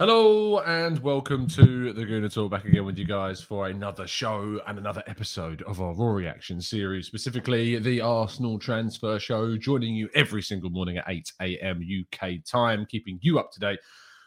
[0.00, 2.52] Hello and welcome to the Gooner Talk.
[2.52, 6.60] Back again with you guys for another show and another episode of our Raw Reaction
[6.62, 11.82] series, specifically the Arsenal transfer show, joining you every single morning at 8 a.m.
[11.82, 13.80] UK time, keeping you up to date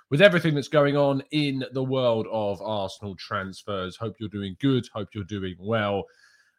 [0.09, 3.95] with everything that's going on in the world of Arsenal transfers.
[3.95, 4.85] Hope you're doing good.
[4.93, 6.03] Hope you're doing well.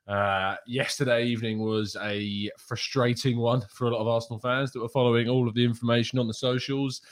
[0.08, 4.88] Uh, yesterday evening was a frustrating one for a lot of Arsenal fans that were
[4.88, 7.02] following all of the information on the socials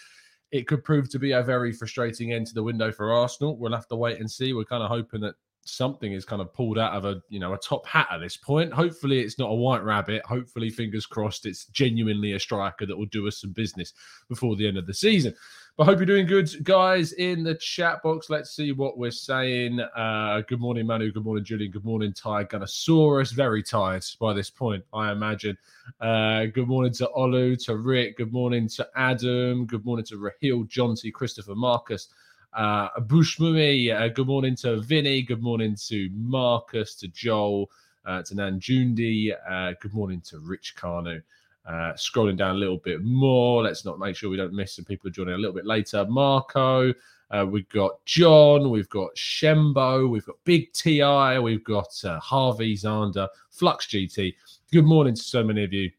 [0.53, 3.57] it could prove to be a very frustrating end to the window for Arsenal.
[3.57, 4.53] We'll have to wait and see.
[4.53, 5.35] We're kind of hoping that
[5.65, 8.37] something is kind of pulled out of a you know a top hat at this
[8.37, 8.73] point.
[8.73, 10.25] Hopefully, it's not a white rabbit.
[10.25, 13.93] Hopefully, fingers crossed, it's genuinely a striker that will do us some business
[14.29, 15.35] before the end of the season.
[15.77, 18.29] But hope you're doing good, guys, in the chat box.
[18.29, 19.81] Let's see what we're saying.
[19.81, 21.11] Uh, good morning, Manu.
[21.11, 21.71] Good morning, Julian.
[21.71, 23.33] Good morning, Ty Gunnosaurus.
[23.33, 25.57] Very tired by this point, I imagine.
[26.01, 28.19] Uh, good morning to Olu, to Rick.
[28.19, 29.65] Good morning to Adam.
[29.65, 32.09] Good morning to Rahil, Jonty, Christopher, Marcus.
[32.53, 35.23] Uh, Bushmumi, uh, good morning to Vinny.
[35.23, 37.71] Good morning to Marcus, to Joel,
[38.05, 39.33] uh, to Nanjundi.
[39.49, 41.23] Uh, good morning to Rich Kanu.
[41.67, 44.85] Uh, scrolling down a little bit more, let's not make sure we don't miss some
[44.85, 46.05] people joining a little bit later.
[46.09, 46.93] Marco,
[47.31, 52.75] uh, we've got John, we've got Shembo, we've got Big TI, we've got uh, Harvey
[52.75, 54.35] Zander, Flux GT.
[54.73, 55.91] Good morning to so many of you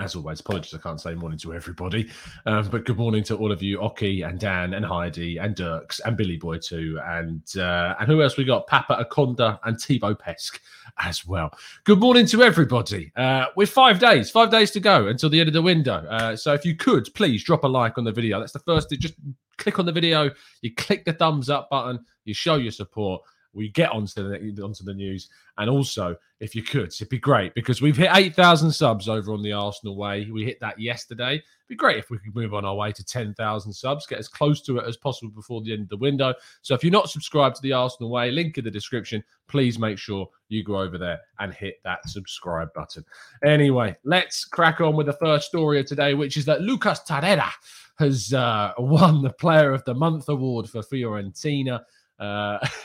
[0.00, 2.08] as always, apologies I can't say morning to everybody,
[2.46, 6.00] um, but good morning to all of you, Oki and Dan and Heidi and Dirks
[6.00, 8.66] and Billy Boy too, and uh, and who else we got?
[8.66, 10.60] Papa Akonda and Thibaut Pesk
[10.98, 11.52] as well.
[11.84, 13.12] Good morning to everybody.
[13.14, 16.06] Uh, we're five days, five days to go until the end of the window.
[16.08, 18.40] Uh, so if you could please drop a like on the video.
[18.40, 18.90] That's the first.
[18.90, 19.14] Just
[19.58, 20.30] click on the video,
[20.62, 23.22] you click the thumbs up button, you show your support
[23.52, 25.28] we get onto the onto the news.
[25.58, 29.32] And also, if you could, it'd be great because we've hit eight thousand subs over
[29.32, 30.30] on the Arsenal way.
[30.30, 31.34] We hit that yesterday.
[31.34, 34.18] It'd be great if we could move on our way to ten thousand subs, get
[34.18, 36.34] as close to it as possible before the end of the window.
[36.62, 39.22] So if you're not subscribed to the Arsenal way, link in the description.
[39.48, 43.04] Please make sure you go over there and hit that subscribe button.
[43.44, 47.50] Anyway, let's crack on with the first story of today, which is that Lucas Torreira
[47.98, 51.80] has uh, won the Player of the Month award for Fiorentina.
[52.20, 52.58] Uh,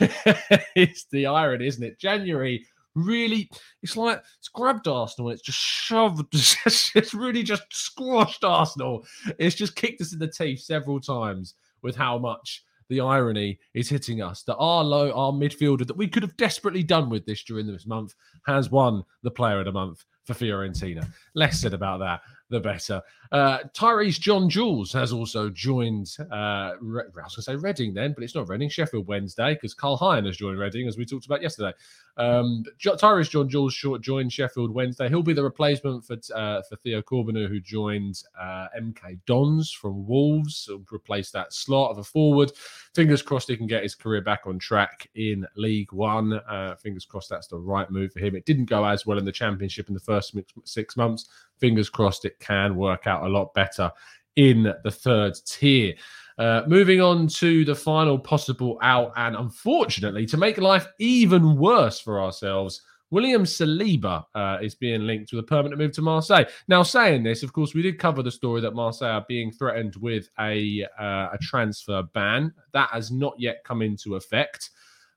[0.74, 1.98] it's the irony, isn't it?
[1.98, 2.66] January
[2.96, 3.48] really,
[3.82, 9.06] it's like it's grabbed Arsenal and it's just shoved, it's really just squashed Arsenal.
[9.38, 13.88] It's just kicked us in the teeth several times with how much the irony is
[13.88, 17.42] hitting us that our low, our midfielder that we could have desperately done with this
[17.42, 18.14] during this month
[18.46, 21.08] has won the player of the month for Fiorentina.
[21.34, 23.02] Less said about that, the better.
[23.32, 28.12] Uh, Tyreece John Jules has also joined, uh, I was going to say Reading then,
[28.12, 31.26] but it's not Reading, Sheffield Wednesday, because Karl Hein has joined Reading, as we talked
[31.26, 31.72] about yesterday.
[32.18, 35.08] Um, Tyreece John Jules short joined Sheffield Wednesday.
[35.08, 40.06] He'll be the replacement for uh, for Theo Corbeanu, who joined uh, MK Dons from
[40.06, 42.52] Wolves, so replace that slot of a forward.
[42.94, 46.32] Fingers crossed he can get his career back on track in League One.
[46.48, 48.34] Uh, fingers crossed that's the right move for him.
[48.34, 50.34] It didn't go as well in the Championship in the first
[50.64, 51.26] six months.
[51.58, 53.90] Fingers crossed it can work out a lot better
[54.36, 55.94] in the third tier.
[56.38, 61.98] Uh, moving on to the final possible out, and unfortunately, to make life even worse
[61.98, 66.44] for ourselves, William Saliba uh, is being linked with a permanent move to Marseille.
[66.68, 69.96] Now, saying this, of course, we did cover the story that Marseille are being threatened
[69.96, 72.52] with a uh, a transfer ban.
[72.72, 74.70] That has not yet come into effect.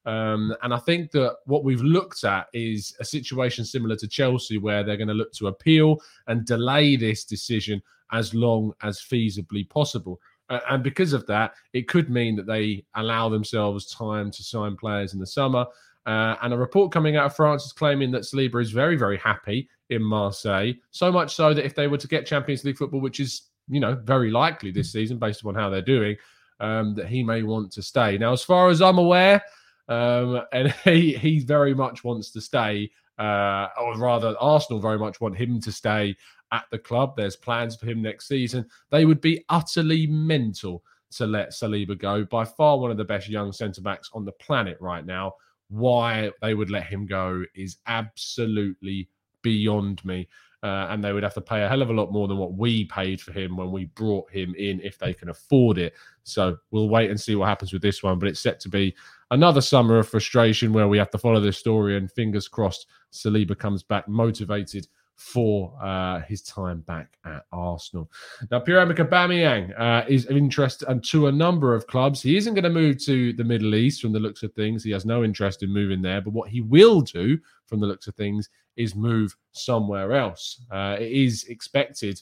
[0.10, 4.58] Um, and I think that what we've looked at is a situation similar to Chelsea,
[4.58, 7.80] where they're going to look to appeal and delay this decision
[8.12, 10.20] as long as feasibly possible.
[10.50, 14.76] Uh, and because of that, it could mean that they allow themselves time to sign
[14.76, 15.64] players in the summer.
[16.08, 19.18] Uh, and a report coming out of France is claiming that Saliba is very, very
[19.18, 20.74] happy in Marseille.
[20.90, 23.80] So much so that if they were to get Champions League football, which is you
[23.80, 26.18] know very likely this season based upon how they're doing,
[26.60, 28.18] um, that he may want to stay.
[28.18, 29.44] Now, as far as I'm aware,
[29.90, 35.20] um, and he he very much wants to stay, uh, or rather, Arsenal very much
[35.20, 36.16] want him to stay
[36.52, 37.16] at the club.
[37.18, 38.66] There's plans for him next season.
[38.92, 42.24] They would be utterly mental to let Saliba go.
[42.26, 45.34] By far, one of the best young centre backs on the planet right now.
[45.70, 49.10] Why they would let him go is absolutely
[49.42, 50.28] beyond me.
[50.62, 52.54] Uh, and they would have to pay a hell of a lot more than what
[52.54, 55.94] we paid for him when we brought him in if they can afford it.
[56.24, 58.20] So we'll wait and see what happens with this one.
[58.20, 58.94] But it's set to be
[59.32, 63.58] another summer of frustration where we have to follow this story and fingers crossed Saliba
[63.58, 64.88] comes back motivated
[65.20, 68.10] for uh, his time back at Arsenal.
[68.50, 72.22] Now, Pierre-Emerick Aubameyang uh, is of interest and to a number of clubs.
[72.22, 74.82] He isn't going to move to the Middle East from the looks of things.
[74.82, 76.22] He has no interest in moving there.
[76.22, 80.62] But what he will do from the looks of things is move somewhere else.
[80.72, 82.22] Uh, it is expected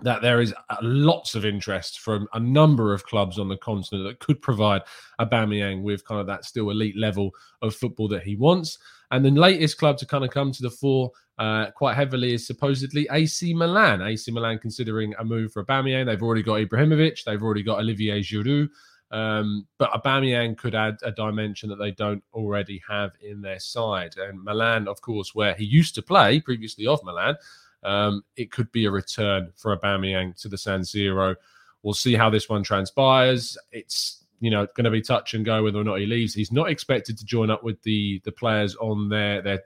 [0.00, 4.18] that there is lots of interest from a number of clubs on the continent that
[4.18, 4.82] could provide
[5.20, 7.30] Aubameyang with kind of that still elite level
[7.60, 8.78] of football that he wants.
[9.10, 12.46] And the latest club to kind of come to the fore uh, quite heavily is
[12.46, 14.02] supposedly AC Milan.
[14.02, 16.06] AC Milan considering a move for Aubameyang.
[16.06, 17.22] They've already got Ibrahimovic.
[17.24, 18.68] They've already got Olivier Giroud.
[19.12, 24.14] Um, but Aubameyang could add a dimension that they don't already have in their side.
[24.16, 27.36] And Milan, of course, where he used to play previously of Milan,
[27.82, 31.36] um, it could be a return for Aubameyang to the San Siro.
[31.82, 33.56] We'll see how this one transpires.
[33.70, 36.34] It's you know going to be touch and go whether or not he leaves.
[36.34, 39.62] He's not expected to join up with the the players on their their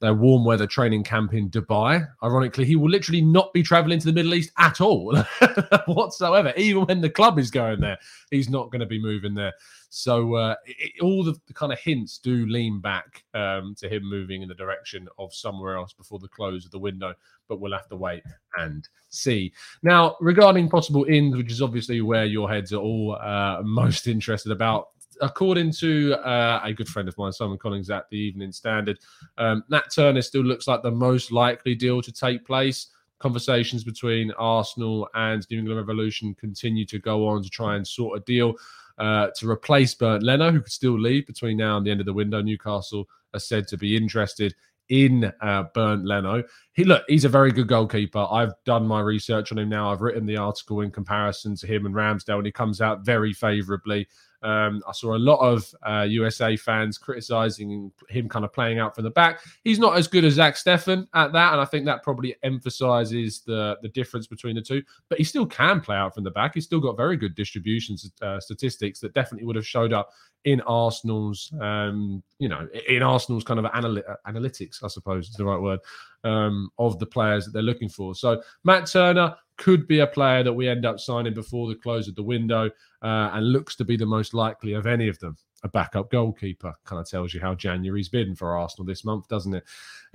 [0.00, 2.06] their warm weather training camp in Dubai.
[2.22, 5.14] Ironically, he will literally not be traveling to the Middle East at all
[5.86, 6.52] whatsoever.
[6.56, 7.98] Even when the club is going there,
[8.30, 9.52] he's not going to be moving there.
[9.90, 14.04] So uh, it, all the, the, kind of hints do lean back um, to him
[14.04, 17.12] moving in the direction of somewhere else before the close of the window.
[17.48, 18.22] But we'll have to wait
[18.56, 19.52] and see.
[19.82, 24.52] Now, regarding possible ins, which is obviously where your heads are all uh, most interested
[24.52, 24.90] about,
[25.20, 28.98] according to uh, a good friend of mine, Simon Collins at the Evening Standard,
[29.38, 32.88] um, Matt Turner still looks like the most likely deal to take place.
[33.18, 38.18] Conversations between Arsenal and New England Revolution continue to go on to try and sort
[38.18, 38.54] a deal
[38.98, 42.06] uh, to replace Bernd Leno, who could still leave between now and the end of
[42.06, 42.40] the window.
[42.40, 44.54] Newcastle are said to be interested
[44.90, 46.42] in uh, Leno.
[46.72, 48.26] He look, he's a very good goalkeeper.
[48.30, 49.90] I've done my research on him now.
[49.90, 53.32] I've written the article in comparison to him and Ramsdale, and he comes out very
[53.32, 54.08] favourably.
[54.42, 58.94] Um, I saw a lot of uh, USA fans criticizing him kind of playing out
[58.94, 59.40] from the back.
[59.64, 63.40] He's not as good as Zach Steffen at that, and I think that probably emphasizes
[63.40, 64.82] the the difference between the two.
[65.08, 66.54] But he still can play out from the back.
[66.54, 70.10] He's still got very good distribution uh, statistics that definitely would have showed up
[70.44, 75.44] in Arsenal's, um, you know, in Arsenal's kind of anal- analytics, I suppose is the
[75.44, 75.80] right word,
[76.24, 78.14] um, of the players that they're looking for.
[78.14, 82.08] So Matt Turner, could be a player that we end up signing before the close
[82.08, 82.70] of the window
[83.02, 85.36] uh, and looks to be the most likely of any of them.
[85.62, 89.52] A backup goalkeeper kind of tells you how January's been for Arsenal this month, doesn't
[89.52, 89.64] it?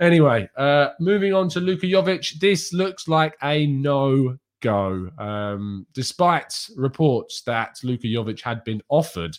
[0.00, 2.40] Anyway, uh, moving on to Luka Jovic.
[2.40, 5.08] This looks like a no go.
[5.16, 9.38] Um, despite reports that Luka Jovic had been offered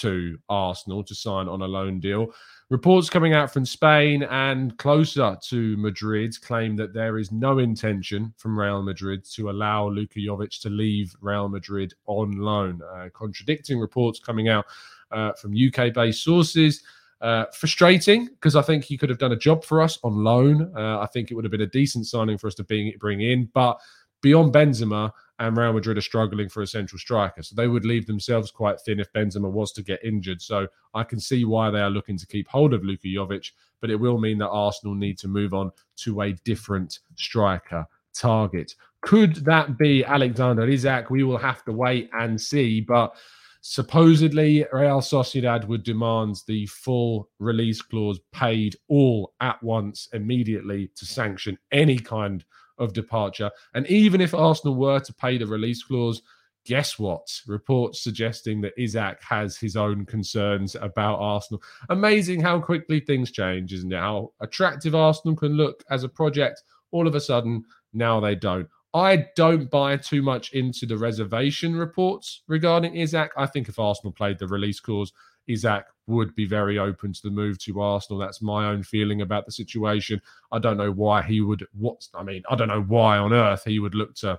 [0.00, 2.32] to Arsenal to sign on a loan deal.
[2.70, 8.32] Reports coming out from Spain and closer to Madrid claim that there is no intention
[8.36, 13.78] from Real Madrid to allow Luka Jovic to leave Real Madrid on loan, uh, contradicting
[13.78, 14.64] reports coming out
[15.10, 16.82] uh, from UK based sources.
[17.20, 20.70] Uh, frustrating because I think he could have done a job for us on loan.
[20.76, 23.22] Uh, I think it would have been a decent signing for us to bring, bring
[23.22, 23.48] in.
[23.54, 23.80] But
[24.20, 27.42] beyond Benzema, and Real Madrid are struggling for a central striker.
[27.42, 30.40] So they would leave themselves quite thin if Benzema was to get injured.
[30.40, 33.50] So I can see why they are looking to keep hold of Luka Jovic,
[33.80, 38.74] but it will mean that Arsenal need to move on to a different striker target.
[39.00, 41.10] Could that be Alexander Isak?
[41.10, 43.14] We will have to wait and see, but
[43.60, 51.04] supposedly Real Sociedad would demand the full release clause paid all at once immediately to
[51.04, 52.44] sanction any kind
[52.78, 53.50] of departure.
[53.74, 56.22] And even if Arsenal were to pay the release clause,
[56.64, 57.28] guess what?
[57.46, 61.62] Reports suggesting that Isak has his own concerns about Arsenal.
[61.90, 63.98] Amazing how quickly things change, isn't it?
[63.98, 66.62] How attractive Arsenal can look as a project.
[66.90, 68.68] All of a sudden, now they don't.
[68.94, 73.32] I don't buy too much into the reservation reports regarding Isak.
[73.36, 75.12] I think if Arsenal played the release clause,
[75.46, 78.18] Isak would be very open to the move to Arsenal.
[78.18, 80.20] That's my own feeling about the situation.
[80.52, 81.66] I don't know why he would.
[81.72, 84.38] What I mean, I don't know why on earth he would look to.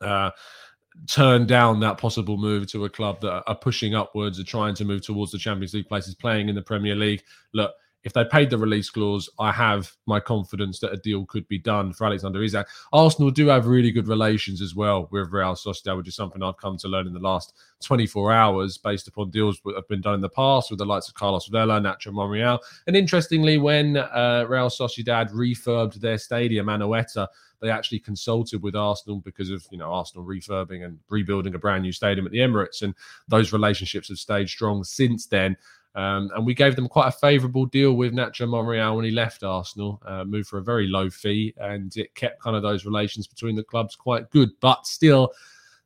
[0.00, 0.30] Uh,
[1.08, 4.84] turn down that possible move to a club that are pushing upwards, are trying to
[4.84, 7.22] move towards the Champions League places, playing in the Premier League.
[7.52, 7.72] Look,
[8.04, 11.58] if they paid the release clause, I have my confidence that a deal could be
[11.58, 12.68] done for Alexander Isak.
[12.92, 16.58] Arsenal do have really good relations as well with Real Sociedad, which is something I've
[16.58, 20.14] come to learn in the last 24 hours based upon deals that have been done
[20.14, 22.60] in the past with the likes of Carlos Vela, Nacho Monreal.
[22.86, 27.26] And interestingly, when uh, Real Sociedad refurbed their stadium, Anoeta,
[27.60, 31.82] they actually consulted with Arsenal because of you know Arsenal refurbing and rebuilding a brand
[31.82, 32.94] new stadium at the Emirates, and
[33.28, 35.56] those relationships have stayed strong since then.
[35.96, 39.44] Um, and we gave them quite a favourable deal with Nacho Monreal when he left
[39.44, 43.28] Arsenal, uh, moved for a very low fee, and it kept kind of those relations
[43.28, 44.50] between the clubs quite good.
[44.60, 45.32] But still,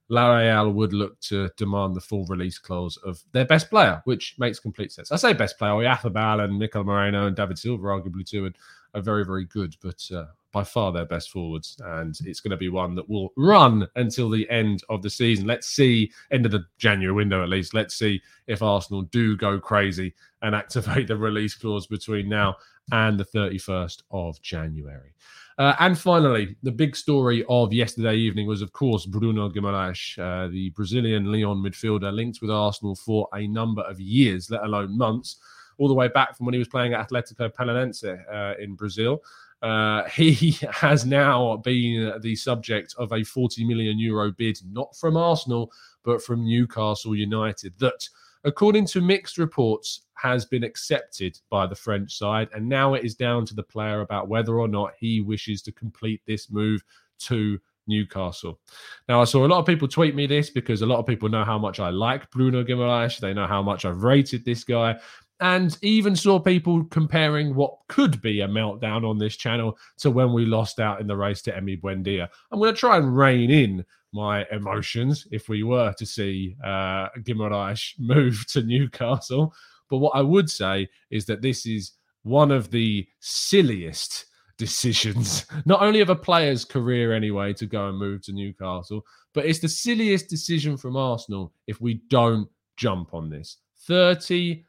[0.09, 4.35] La Real would look to demand the full release clause of their best player, which
[4.38, 5.12] makes complete sense.
[5.12, 8.57] I say best player, Oyarzabal and Mikel Merino and David Silva, arguably too, and
[8.99, 9.75] are very, very good.
[9.83, 13.33] But uh, by far their best forwards, and it's going to be one that will
[13.37, 15.47] run until the end of the season.
[15.47, 17.75] Let's see, end of the January window at least.
[17.75, 22.57] Let's see if Arsenal do go crazy and activate the release clause between now
[22.93, 25.12] and the 31st of January.
[25.59, 30.49] Uh, and finally, the big story of yesterday evening was, of course, Bruno Guimaraes, uh,
[30.49, 35.38] the Brazilian Lyon midfielder, linked with Arsenal for a number of years, let alone months,
[35.78, 39.23] all the way back from when he was playing at Atletico Paranaense uh, in Brazil.
[39.62, 45.16] Uh, he has now been the subject of a 40 million euro bid, not from
[45.16, 45.73] Arsenal,
[46.04, 48.08] but from Newcastle United, that,
[48.44, 52.49] according to mixed reports, has been accepted by the French side.
[52.52, 55.73] And now it is down to the player about whether or not he wishes to
[55.73, 56.82] complete this move
[57.20, 58.61] to Newcastle.
[59.08, 61.28] Now, I saw a lot of people tweet me this because a lot of people
[61.28, 63.18] know how much I like Bruno Guimaraes.
[63.18, 64.99] They know how much I've rated this guy
[65.40, 70.33] and even saw people comparing what could be a meltdown on this channel to when
[70.33, 72.28] we lost out in the race to Emi Buendia.
[72.50, 77.09] I'm going to try and rein in my emotions if we were to see uh,
[77.18, 79.54] Guimaraes move to Newcastle.
[79.88, 81.92] But what I would say is that this is
[82.23, 84.26] one of the silliest
[84.57, 89.04] decisions, not only of a player's career anyway, to go and move to Newcastle,
[89.35, 93.59] but it's the silliest decision from Arsenal if we don't jump on this.
[93.87, 94.64] 30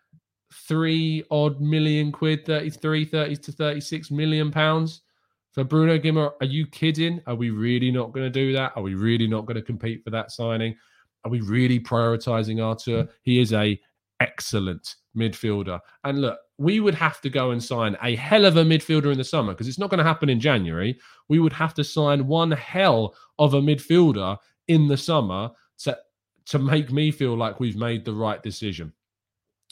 [0.53, 5.01] three odd million quid, 33, 30 to 36 million pounds
[5.51, 6.31] for Bruno Gimmer.
[6.41, 7.21] Are you kidding?
[7.27, 8.73] Are we really not going to do that?
[8.75, 10.75] Are we really not going to compete for that signing?
[11.25, 13.07] Are we really prioritizing Artur?
[13.23, 13.79] He is a
[14.19, 15.79] excellent midfielder.
[16.03, 19.17] And look, we would have to go and sign a hell of a midfielder in
[19.17, 20.99] the summer because it's not going to happen in January.
[21.29, 24.37] We would have to sign one hell of a midfielder
[24.67, 25.97] in the summer to
[26.45, 28.91] to make me feel like we've made the right decision.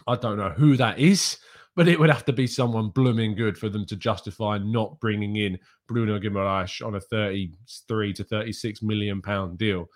[0.06, 1.38] I don't know who that is,
[1.76, 5.36] but it would have to be someone blooming good for them to justify not bringing
[5.38, 9.88] in Bruno Guimaraes on a 33 to 36 million pound deal.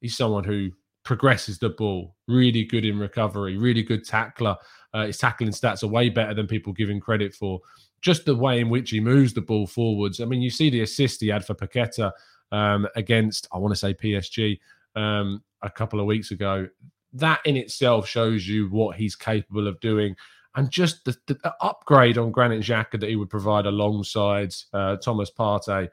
[0.00, 0.70] He's someone who
[1.04, 4.56] progresses the ball, really good in recovery, really good tackler.
[4.92, 7.60] Uh, his tackling stats are way better than people give him credit for.
[8.00, 10.20] Just the way in which he moves the ball forwards.
[10.20, 12.12] I mean, you see the assist he had for Paqueta
[12.52, 14.58] um, against, I want to say PSG
[14.96, 16.68] um, a couple of weeks ago
[17.12, 20.16] that in itself shows you what he's capable of doing.
[20.54, 25.30] And just the, the upgrade on Granit Xhaka that he would provide alongside uh, Thomas
[25.30, 25.88] Partey.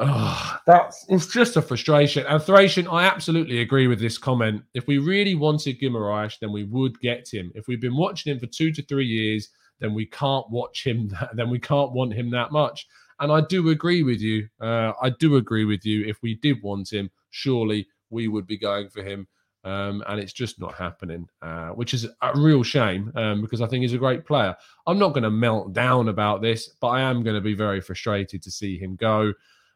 [0.00, 2.24] Oh, that's it's just a frustration.
[2.26, 4.62] And Thracian, I absolutely agree with this comment.
[4.74, 7.50] If we really wanted Guimaraes, then we would get him.
[7.54, 9.48] If we've been watching him for two to three years,
[9.80, 11.16] then we can't watch him.
[11.34, 12.86] Then we can't want him that much.
[13.20, 14.48] And I do agree with you.
[14.60, 16.06] Uh, I do agree with you.
[16.06, 19.26] If we did want him, surely we would be going for him.
[19.68, 23.66] Um, and it's just not happening, uh, which is a real shame um, because I
[23.66, 24.56] think he's a great player.
[24.86, 27.82] I'm not going to melt down about this, but I am going to be very
[27.82, 29.34] frustrated to see him go.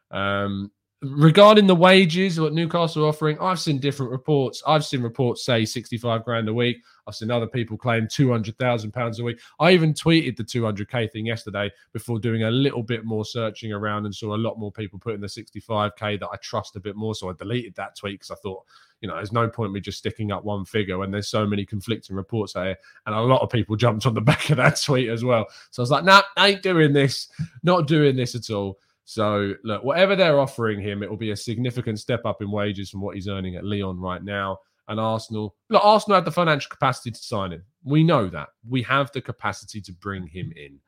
[0.09, 0.71] Um,
[1.03, 4.63] regarding the wages what Newcastle are offering, I've seen different reports.
[4.65, 6.77] I've seen reports say 65 grand a week.
[7.05, 9.39] I've seen other people claim 200,000 pounds a week.
[9.59, 14.05] I even tweeted the 200k thing yesterday before doing a little bit more searching around
[14.05, 17.13] and saw a lot more people putting the 65k that I trust a bit more.
[17.15, 18.63] So I deleted that tweet because I thought,
[19.01, 21.65] you know, there's no point me just sticking up one figure when there's so many
[21.65, 22.77] conflicting reports here.
[23.05, 25.47] And a lot of people jumped on the back of that tweet as well.
[25.71, 27.27] So I was like, nah, I ain't doing this,
[27.63, 28.79] not doing this at all.
[29.05, 32.89] So look, whatever they're offering him, it will be a significant step up in wages
[32.89, 34.57] from what he's earning at Lyon right now.
[34.87, 37.63] And Arsenal, look, Arsenal have the financial capacity to sign him.
[37.83, 38.49] We know that.
[38.67, 40.79] We have the capacity to bring him in.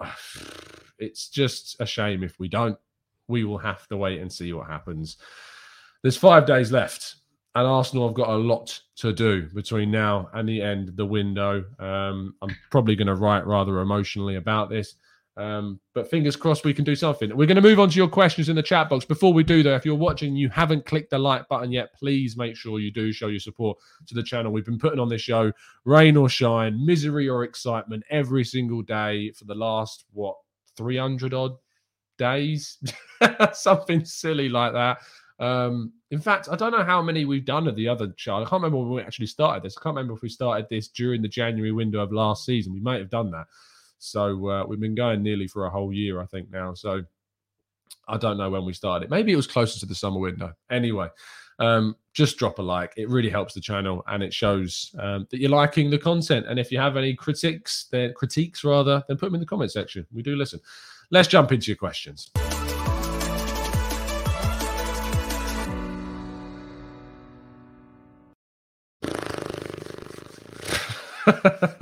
[1.00, 2.78] It's just a shame if we don't.
[3.26, 5.16] We will have to wait and see what happens.
[6.02, 7.16] There's five days left
[7.54, 11.06] and Arsenal have got a lot to do between now and the end of the
[11.06, 11.64] window.
[11.78, 14.96] Um, I'm probably going to write rather emotionally about this.
[15.36, 17.36] Um, but fingers crossed we can do something.
[17.36, 19.04] We're going to move on to your questions in the chat box.
[19.04, 22.36] Before we do, though, if you're watching, you haven't clicked the like button yet, please
[22.36, 24.52] make sure you do show your support to the channel.
[24.52, 25.50] We've been putting on this show,
[25.84, 30.36] rain or shine, misery or excitement, every single day for the last, what,
[30.76, 31.56] 300 odd
[32.16, 32.78] days?
[33.52, 34.98] Something silly like that.
[35.40, 38.36] Um, in fact, I don't know how many we've done of the other show.
[38.36, 39.76] I can't remember when we actually started this.
[39.76, 42.72] I can't remember if we started this during the January window of last season.
[42.72, 43.46] We might have done that.
[44.04, 46.74] So uh, we've been going nearly for a whole year, I think now.
[46.74, 47.02] So
[48.06, 49.08] I don't know when we started.
[49.08, 50.52] Maybe it was closer to the summer window.
[50.70, 51.08] Anyway,
[51.58, 52.92] um, just drop a like.
[52.96, 56.46] It really helps the channel and it shows um, that you're liking the content.
[56.46, 59.72] And if you have any critiques, then critiques rather, then put them in the comment
[59.72, 60.06] section.
[60.12, 60.60] We do listen.
[61.10, 62.30] Let's jump into your questions.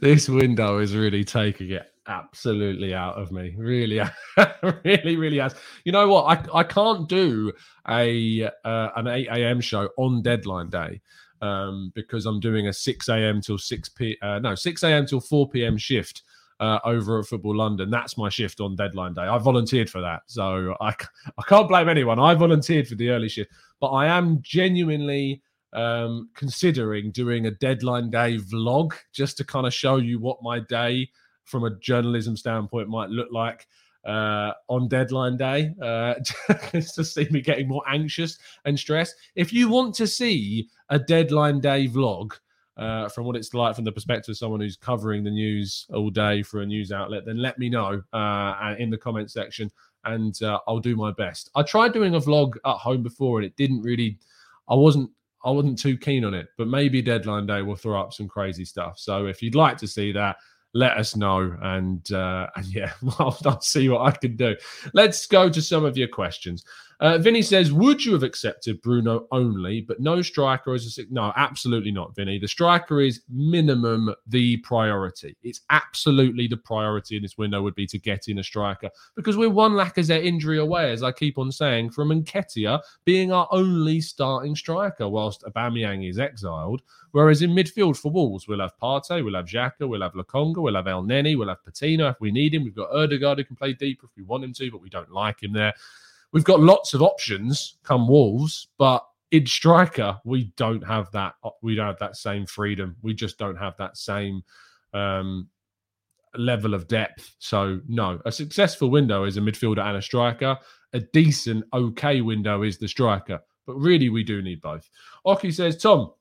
[0.00, 3.54] this window is really taking it absolutely out of me.
[3.56, 4.00] Really,
[4.84, 5.54] really, really has.
[5.84, 6.24] You know what?
[6.24, 7.52] I I can't do
[7.88, 9.60] a uh, an eight a.m.
[9.60, 11.00] show on deadline day
[11.42, 13.40] um, because I'm doing a six a.m.
[13.40, 14.16] till six p.
[14.22, 15.06] Uh, no, six a.m.
[15.06, 15.76] till four p.m.
[15.76, 16.22] shift.
[16.58, 17.90] Uh, over at Football London.
[17.90, 19.20] That's my shift on deadline day.
[19.20, 20.22] I volunteered for that.
[20.24, 22.18] So I, I can't blame anyone.
[22.18, 25.42] I volunteered for the early shift, but I am genuinely
[25.76, 30.58] um, considering doing a deadline day vlog just to kind of show you what my
[30.58, 31.08] day
[31.44, 33.68] from a journalism standpoint might look like
[34.04, 36.14] uh, on deadline day, uh,
[36.72, 39.14] just to see me getting more anxious and stressed.
[39.34, 42.32] If you want to see a deadline day vlog,
[42.76, 46.10] uh, from what it's like from the perspective of someone who's covering the news all
[46.10, 49.70] day for a news outlet, then let me know uh, in the comment section
[50.04, 51.50] and uh, I'll do my best.
[51.54, 54.18] I tried doing a vlog at home before and it didn't really,
[54.68, 55.10] I wasn't
[55.44, 58.64] I wasn't too keen on it, but maybe deadline day will throw up some crazy
[58.64, 58.98] stuff.
[58.98, 60.36] So if you'd like to see that,
[60.74, 61.56] let us know.
[61.62, 64.56] And, uh, yeah, well, I'll see what I can do.
[64.94, 66.64] Let's go to some of your questions.
[67.00, 71.32] Uh, Vinny says, Would you have accepted Bruno only, but no striker as a No,
[71.36, 72.38] absolutely not, Vinny.
[72.38, 75.36] The striker is minimum the priority.
[75.42, 79.36] It's absolutely the priority in this window would be to get in a striker because
[79.36, 84.00] we're one Lacazette injury away, as I keep on saying, from Nketiah being our only
[84.00, 86.82] starting striker, whilst Aubameyang is exiled.
[87.12, 90.74] Whereas in midfield for Wolves, we'll have Partey, we'll have Xhaka, we'll have Lokonga, we'll
[90.74, 92.64] have Elneny, we'll have Patino if we need him.
[92.64, 95.10] We've got Odegaard who can play deeper if we want him to, but we don't
[95.10, 95.74] like him there
[96.32, 101.34] we've got lots of options come Wolves, but in striker we don't have that.
[101.62, 102.96] We don't have that same freedom.
[103.02, 104.42] We just don't have that same
[104.94, 105.48] um,
[106.36, 107.34] level of depth.
[107.38, 110.58] So no, a successful window is a midfielder and a striker.
[110.92, 113.40] A decent, okay window is the striker.
[113.66, 114.88] But really, we do need both.
[115.24, 116.12] Oki says, Tom,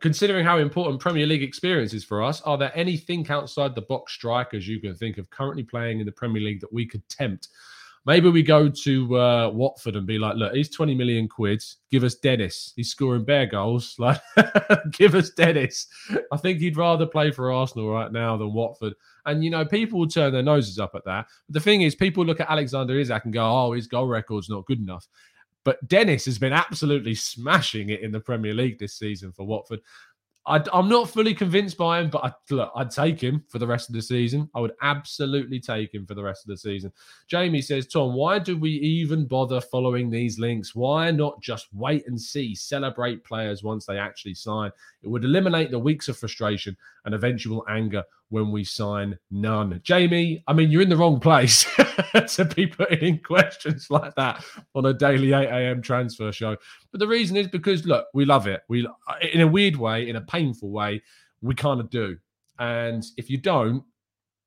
[0.00, 3.82] considering how important Premier League experience is for us, are there any think outside the
[3.82, 7.06] box strikers you can think of currently playing in the Premier League that we could
[7.08, 7.48] tempt?
[8.06, 11.62] Maybe we go to uh, Watford and be like, look, he's 20 million quid.
[11.90, 12.72] Give us Dennis.
[12.76, 13.96] He's scoring bare goals.
[14.08, 14.20] Like,
[14.92, 15.86] give us Dennis.
[16.32, 18.94] I think he'd rather play for Arsenal right now than Watford.
[19.26, 21.26] And, you know, people will turn their noses up at that.
[21.46, 24.48] But the thing is, people look at Alexander Isak and go, oh, his goal record's
[24.48, 25.06] not good enough.
[25.64, 29.80] But Dennis has been absolutely smashing it in the Premier League this season for Watford.
[30.48, 33.66] I, am not fully convinced by him, but I, look, I'd take him for the
[33.66, 34.48] rest of the season.
[34.54, 36.90] I would absolutely take him for the rest of the season.
[37.28, 40.74] Jamie says, Tom, why do we even bother following these links?
[40.74, 44.72] Why not just wait and see, celebrate players once they actually sign?
[45.02, 49.80] It would eliminate the weeks of frustration and eventual anger when we sign none.
[49.82, 51.64] Jamie, I mean, you're in the wrong place
[52.34, 55.82] to be putting in questions like that on a daily 8 a.m.
[55.82, 56.56] transfer show.
[56.90, 58.62] But the reason is because, look, we love it.
[58.68, 58.86] We,
[59.32, 61.02] in a weird way, in a painful way,
[61.40, 62.18] we kind of do.
[62.58, 63.84] And if you don't,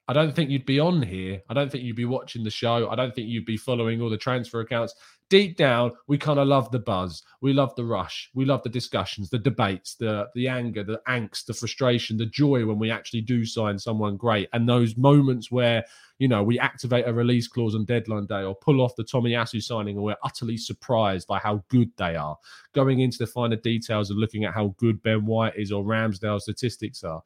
[0.08, 1.42] I don't think you'd be on here.
[1.50, 2.90] I don't think you'd be watching the show.
[2.90, 4.94] I don't think you'd be following all the transfer accounts
[5.32, 7.24] deep down, we kind of love the buzz.
[7.40, 8.30] We love the rush.
[8.36, 12.66] We love the discussions, the debates, the the anger, the angst, the frustration, the joy
[12.66, 15.84] when we actually do sign someone great, and those moments where
[16.20, 19.64] you know we activate a release clause on deadline day or pull off the Tomiyasu
[19.64, 22.38] signing, and we're utterly surprised by how good they are.
[22.76, 26.44] Going into the finer details and looking at how good Ben White is or Ramsdale's
[26.44, 27.24] statistics are.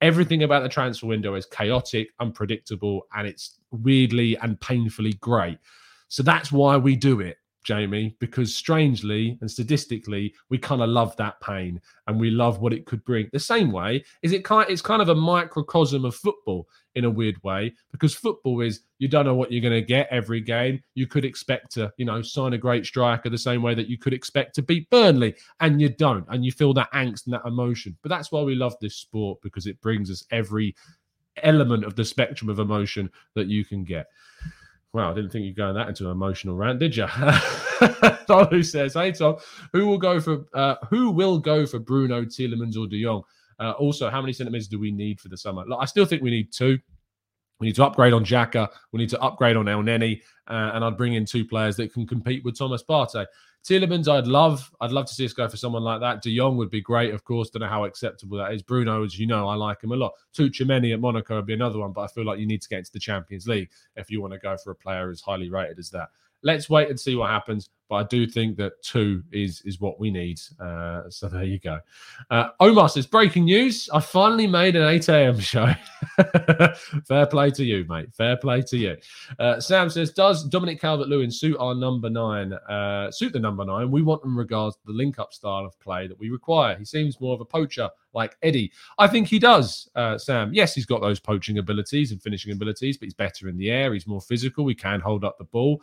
[0.00, 5.58] Everything about the transfer window is chaotic, unpredictable, and it's weirdly and painfully great.
[6.06, 7.36] So that's why we do it
[7.68, 12.72] Jamie, because strangely and statistically, we kind of love that pain and we love what
[12.72, 13.28] it could bring.
[13.30, 17.10] The same way is it kind it's kind of a microcosm of football in a
[17.10, 20.82] weird way, because football is you don't know what you're going to get every game.
[20.94, 23.98] You could expect to, you know, sign a great striker the same way that you
[23.98, 27.44] could expect to beat Burnley, and you don't, and you feel that angst and that
[27.44, 27.98] emotion.
[28.00, 30.74] But that's why we love this sport because it brings us every
[31.42, 34.06] element of the spectrum of emotion that you can get.
[34.98, 37.06] Well, I didn't think you'd go that into an emotional rant, did you?
[38.50, 39.36] who says, "Hey Tom,
[39.72, 43.22] who will go for uh, who will go for Bruno Tielemans or De Jong?
[43.60, 45.64] Uh, also, how many centre mids do we need for the summer?
[45.68, 46.80] Look, I still think we need two.
[47.60, 48.70] We need to upgrade on Xhaka.
[48.92, 52.04] We need to upgrade on Elneny, uh, and I'd bring in two players that can
[52.04, 53.24] compete with Thomas Partey.
[53.64, 54.70] Tielemans, I'd love.
[54.80, 56.22] I'd love to see us go for someone like that.
[56.22, 57.50] De Jong would be great, of course.
[57.50, 58.62] Don't know how acceptable that is.
[58.62, 60.12] Bruno, as you know, I like him a lot.
[60.34, 62.78] Tchouameni at Monaco would be another one, but I feel like you need to get
[62.78, 65.78] into the Champions League if you want to go for a player as highly rated
[65.78, 66.08] as that.
[66.42, 67.68] Let's wait and see what happens.
[67.88, 70.38] But I do think that two is is what we need.
[70.60, 71.80] Uh, so there you go.
[72.30, 73.88] Uh, Omar says, breaking news.
[73.92, 75.40] I finally made an 8 a.m.
[75.40, 75.72] show.
[77.06, 78.12] Fair play to you, mate.
[78.14, 78.96] Fair play to you.
[79.38, 82.52] Uh, Sam says, does Dominic Calvert-Lewin suit our number nine?
[82.52, 83.90] Uh, suit the number nine?
[83.90, 86.76] We want in regards to the link-up style of play that we require.
[86.76, 88.70] He seems more of a poacher like Eddie.
[88.98, 90.52] I think he does, uh, Sam.
[90.52, 93.94] Yes, he's got those poaching abilities and finishing abilities, but he's better in the air.
[93.94, 94.68] He's more physical.
[94.68, 95.80] He can hold up the ball.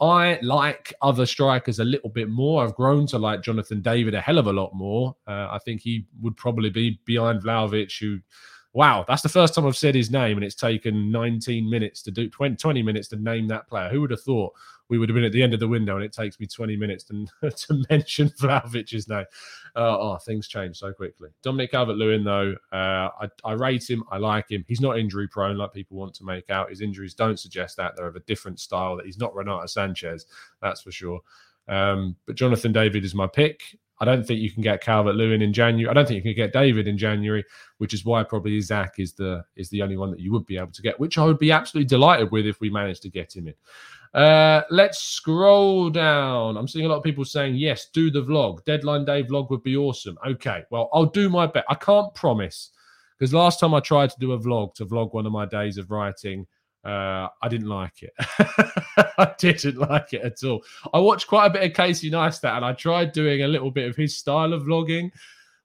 [0.00, 2.62] I like other strikers a little bit more.
[2.62, 5.16] I've grown to like Jonathan David a hell of a lot more.
[5.26, 8.18] Uh, I think he would probably be behind Vlahovic, who,
[8.76, 12.10] wow, that's the first time I've said his name, and it's taken 19 minutes to
[12.10, 13.88] do 20, 20 minutes to name that player.
[13.88, 14.52] Who would have thought
[14.90, 16.76] we would have been at the end of the window and it takes me 20
[16.76, 19.24] minutes to, to mention Vlahovic's name?
[19.74, 21.30] Uh, oh, things change so quickly.
[21.42, 24.04] Dominic Calvert Lewin, though, uh, I, I rate him.
[24.10, 24.62] I like him.
[24.68, 26.68] He's not injury prone like people want to make out.
[26.68, 27.96] His injuries don't suggest that.
[27.96, 30.26] They're of a different style, that he's not Renato Sanchez,
[30.60, 31.20] that's for sure.
[31.66, 33.62] Um, but Jonathan David is my pick.
[33.98, 35.90] I don't think you can get Calvert Lewin in January.
[35.90, 37.44] I don't think you can get David in January,
[37.78, 40.58] which is why probably Zach is the is the only one that you would be
[40.58, 43.34] able to get, which I would be absolutely delighted with if we managed to get
[43.34, 43.54] him in.
[44.14, 46.56] Uh, let's scroll down.
[46.56, 48.64] I'm seeing a lot of people saying, yes, do the vlog.
[48.64, 50.16] Deadline day vlog would be awesome.
[50.26, 51.66] Okay, well, I'll do my best.
[51.68, 52.70] I can't promise
[53.18, 55.78] because last time I tried to do a vlog to vlog one of my days
[55.78, 56.46] of writing,
[56.86, 58.12] uh, I didn't like it.
[59.18, 60.62] I didn't like it at all.
[60.94, 63.88] I watched quite a bit of Casey Neistat and I tried doing a little bit
[63.88, 65.10] of his style of vlogging,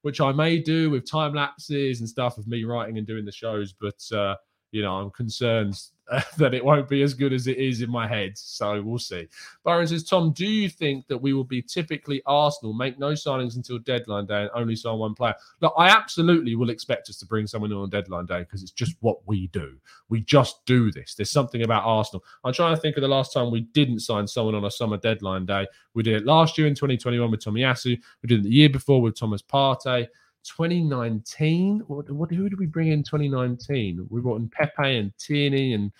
[0.01, 3.31] which I may do with time lapses and stuff of me writing and doing the
[3.31, 3.71] shows.
[3.71, 4.35] But, uh,
[4.71, 5.79] you know, I'm concerned
[6.37, 8.37] that it won't be as good as it is in my head.
[8.37, 9.27] So we'll see.
[9.63, 13.55] Byron says, Tom, do you think that we will be typically Arsenal, make no signings
[13.55, 15.35] until deadline day and only sign one player?
[15.61, 18.71] Look, I absolutely will expect us to bring someone in on deadline day because it's
[18.71, 19.77] just what we do.
[20.09, 21.15] We just do this.
[21.15, 22.23] There's something about Arsenal.
[22.43, 24.97] I'm trying to think of the last time we didn't sign someone on a summer
[24.97, 25.67] deadline day.
[25.93, 27.97] We did it last year in 2021 with Tomiyasu.
[28.21, 30.07] We did it the year before with Thomas Partey.
[30.43, 31.83] 2019.
[31.87, 34.07] What, what who did we bring in 2019?
[34.09, 35.91] We brought in Pepe and Tierney and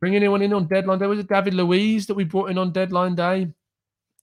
[0.00, 1.06] bring anyone in on deadline day.
[1.06, 3.52] Was it David Luiz that we brought in on deadline day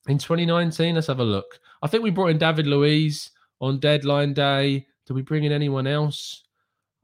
[0.07, 0.95] in 2019?
[0.95, 1.59] Let's have a look.
[1.81, 4.87] I think we brought in David Luiz on deadline day.
[5.05, 6.43] Did we bring in anyone else?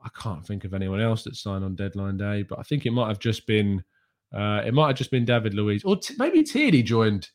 [0.03, 2.91] I can't think of anyone else that signed on deadline day, but I think it
[2.91, 3.83] might have just been
[4.33, 7.29] uh, it might have just been David Luiz or t- maybe Tierney joined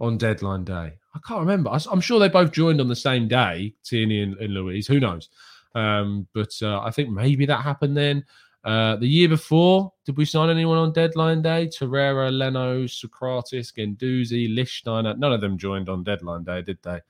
[0.00, 0.98] on deadline day.
[1.14, 1.70] I can't remember.
[1.70, 4.86] I, am sure they both joined on the same day, Tierney and, and Luiz.
[4.86, 5.28] Who knows?
[5.74, 8.24] Um, but uh, I think maybe that happened then.
[8.64, 11.68] Uh, the year before, did we sign anyone on deadline day?
[11.68, 15.16] Torreira, Leno, Sokratis, Guendouzi, Lichtsteiner.
[15.16, 17.00] None of them joined on deadline day, did they?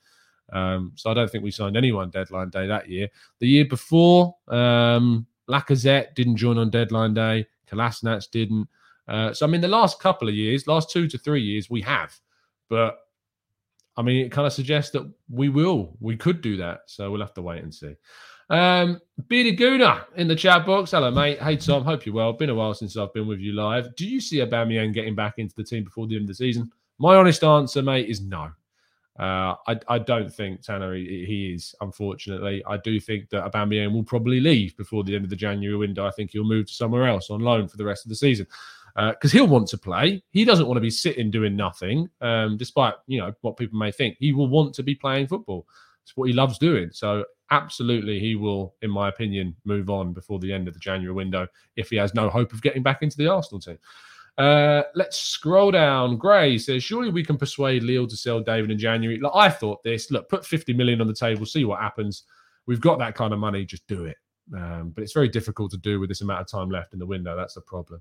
[0.52, 3.08] Um, so I don't think we signed anyone deadline day that year.
[3.38, 7.46] The year before, um, Lacazette didn't join on deadline day.
[7.70, 8.68] Kolasinac didn't.
[9.06, 11.80] Uh, so I mean, the last couple of years, last two to three years, we
[11.82, 12.18] have.
[12.68, 12.98] But
[13.96, 16.82] I mean, it kind of suggests that we will, we could do that.
[16.86, 17.96] So we'll have to wait and see.
[18.48, 20.92] Um, Bearded Guna in the chat box.
[20.92, 21.40] Hello, mate.
[21.40, 21.84] Hey, Tom.
[21.84, 22.32] Hope you're well.
[22.32, 23.94] Been a while since I've been with you live.
[23.96, 26.70] Do you see Aubameyang getting back into the team before the end of the season?
[26.98, 28.50] My honest answer, mate, is no.
[29.18, 31.74] Uh, I, I don't think Tanner he, he, is.
[31.80, 35.76] Unfortunately, I do think that Aubameyang will probably leave before the end of the January
[35.76, 36.06] window.
[36.06, 38.46] I think he'll move to somewhere else on loan for the rest of the season
[38.98, 40.22] because uh, he'll want to play.
[40.30, 43.92] He doesn't want to be sitting doing nothing, um, despite you know what people may
[43.92, 44.16] think.
[44.18, 45.66] He will want to be playing football.
[46.02, 46.88] It's what he loves doing.
[46.92, 51.14] So absolutely, he will, in my opinion, move on before the end of the January
[51.14, 53.78] window if he has no hope of getting back into the Arsenal team.
[54.36, 56.16] Uh, let's scroll down.
[56.16, 59.82] Gray says, "Surely we can persuade Lille to sell David in January." Look, I thought
[59.84, 60.10] this.
[60.10, 62.24] Look, put fifty million on the table, see what happens.
[62.66, 63.64] We've got that kind of money.
[63.64, 64.16] Just do it.
[64.56, 67.06] Um, but it's very difficult to do with this amount of time left in the
[67.06, 67.36] window.
[67.36, 68.00] That's the problem.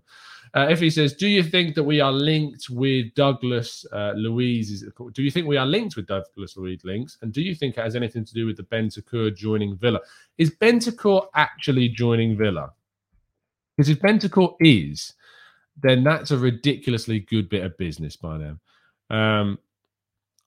[0.56, 4.72] Uh, if he says, "Do you think that we are linked with Douglas uh, Luiz?"
[4.72, 7.18] Is do you think we are linked with Douglas Luiz links?
[7.22, 10.00] And do you think it has anything to do with the Bentancur joining Villa?
[10.38, 12.72] Is Bentancur actually joining Villa?
[13.76, 15.14] Because if Bentancur is,
[15.82, 18.60] then that's a ridiculously good bit of business by them.
[19.10, 19.60] Um,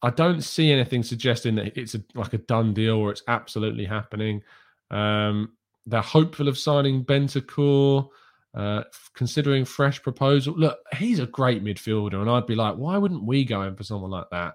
[0.03, 3.85] I don't see anything suggesting that it's a, like a done deal or it's absolutely
[3.85, 4.43] happening.
[4.91, 5.53] Um,
[5.87, 8.09] they're hopeful of signing Bentancur,
[8.55, 8.83] uh,
[9.15, 10.55] considering fresh proposal.
[10.55, 13.85] Look, he's a great midfielder, and I'd be like, why wouldn't we go in for
[13.85, 14.55] someone like that?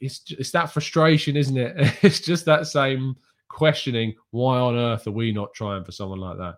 [0.00, 1.94] It's it's that frustration, isn't it?
[2.02, 3.16] It's just that same
[3.48, 4.14] questioning.
[4.30, 6.56] Why on earth are we not trying for someone like that?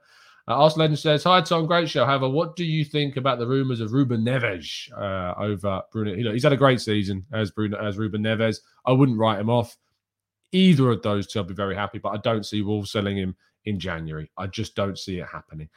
[0.49, 1.67] Uh, Arsenal Legend says, Hi, Tom.
[1.67, 2.05] Great show.
[2.05, 6.15] However, what do you think about the rumours of Ruben Neves uh, over Bruno?
[6.15, 8.57] You know, he's had a great season as Bruno as Ruben Neves.
[8.85, 9.77] I wouldn't write him off.
[10.51, 13.37] Either of those two, I'd be very happy, but I don't see Wolves selling him
[13.65, 14.31] in January.
[14.37, 15.69] I just don't see it happening.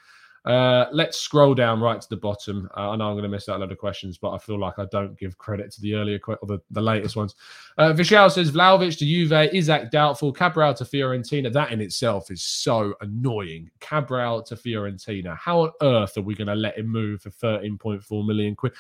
[0.46, 2.70] Uh, let's scroll down right to the bottom.
[2.78, 4.60] Uh, I know I'm going to miss out a lot of questions, but I feel
[4.60, 7.34] like I don't give credit to the earlier que- or the, the latest ones.
[7.80, 11.52] Uh, Vishal says Vlahovic to Juve, Isak doubtful, Cabral to Fiorentina.
[11.52, 13.72] That in itself is so annoying.
[13.80, 15.36] Cabral to Fiorentina.
[15.36, 18.74] How on earth are we going to let him move for 13.4 million quid?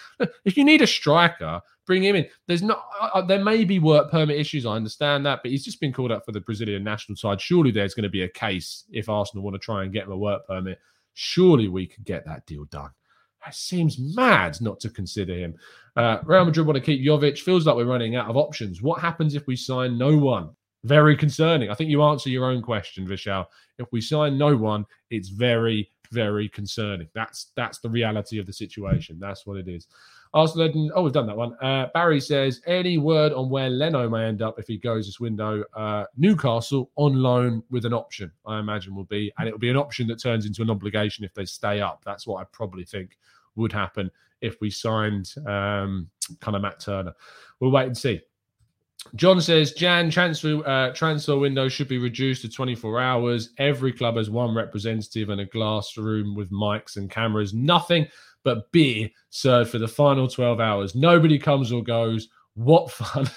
[0.46, 2.28] If you need a striker, bring him in.
[2.48, 2.86] There's not.
[3.02, 4.66] Uh, uh, there may be work permit issues.
[4.66, 7.42] I understand that, but he's just been called up for the Brazilian national side.
[7.42, 10.12] Surely there's going to be a case if Arsenal want to try and get him
[10.12, 10.80] a work permit
[11.16, 12.92] Surely we could get that deal done.
[13.48, 15.56] It seems mad not to consider him.
[15.96, 17.40] Uh, Real Madrid want to keep Jovic.
[17.40, 18.82] Feels like we're running out of options.
[18.82, 20.50] What happens if we sign no one?
[20.84, 21.70] Very concerning.
[21.70, 23.46] I think you answer your own question, Vishal.
[23.80, 27.08] If we sign no one, it's very, very concerning.
[27.16, 29.18] That's that's the reality of the situation.
[29.20, 29.88] That's what it is.
[30.36, 31.56] Arsenal, oh, we've done that one.
[31.62, 35.18] Uh, Barry says, any word on where Leno may end up if he goes this
[35.18, 35.64] window?
[35.74, 39.78] Uh, Newcastle on loan with an option, I imagine will be, and it'll be an
[39.78, 42.04] option that turns into an obligation if they stay up.
[42.06, 43.18] That's what I probably think
[43.56, 46.10] would happen if we signed um,
[46.42, 47.14] kind of Matt Turner.
[47.62, 48.20] We'll wait and see.
[49.16, 53.52] John says Jan transfer uh, transfer window should be reduced to 24 hours.
[53.60, 57.54] Every club has one representative and a glass room with mics and cameras.
[57.54, 58.08] Nothing
[58.46, 60.96] but beer served for the final 12 hours.
[60.96, 62.30] Nobody comes or goes.
[62.54, 63.30] What fun!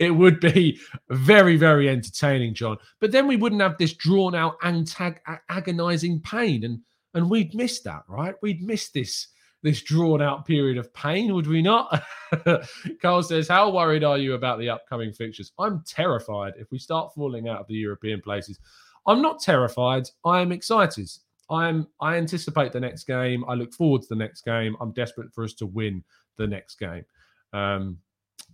[0.00, 2.78] it would be very, very entertaining, John.
[3.00, 6.80] But then we wouldn't have this drawn out, antag- agonizing pain, and
[7.14, 8.34] and we'd miss that, right?
[8.42, 9.28] We'd miss this
[9.62, 12.04] this drawn out period of pain, would we not?
[13.02, 15.52] Carl says, How worried are you about the upcoming fixtures?
[15.58, 18.58] I'm terrified if we start falling out of the European places.
[19.06, 20.08] I'm not terrified.
[20.24, 21.10] I am excited.
[21.50, 23.44] I'm I anticipate the next game.
[23.48, 24.76] I look forward to the next game.
[24.80, 26.04] I'm desperate for us to win
[26.36, 27.04] the next game.
[27.52, 27.98] Um,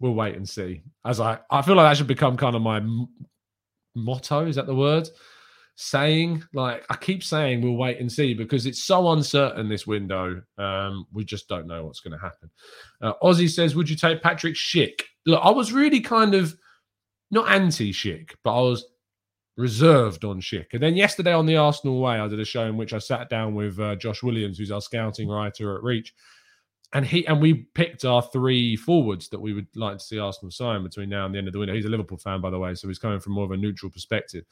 [0.00, 0.82] we'll wait and see.
[1.04, 3.08] As I I feel like that should become kind of my m-
[3.94, 4.46] motto.
[4.46, 5.08] Is that the word?
[5.76, 10.40] Saying like I keep saying we'll wait and see because it's so uncertain this window.
[10.56, 12.48] Um, we just don't know what's going to happen.
[13.00, 16.56] Uh, Ozzy says, "Would you take Patrick Schick?" Look, I was really kind of
[17.32, 18.84] not anti Schick, but I was
[19.56, 20.66] reserved on Schick.
[20.72, 23.28] And then yesterday on the Arsenal Way, I did a show in which I sat
[23.28, 26.14] down with uh, Josh Williams, who's our scouting writer at Reach,
[26.92, 30.52] and he and we picked our three forwards that we would like to see Arsenal
[30.52, 31.74] sign between now and the end of the window.
[31.74, 33.90] He's a Liverpool fan, by the way, so he's coming from more of a neutral
[33.90, 34.44] perspective.